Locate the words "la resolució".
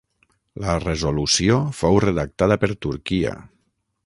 0.63-1.59